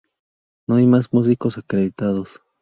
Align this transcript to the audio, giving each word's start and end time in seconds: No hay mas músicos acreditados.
No 0.67 0.77
hay 0.77 0.87
mas 0.87 1.13
músicos 1.13 1.59
acreditados. 1.59 2.41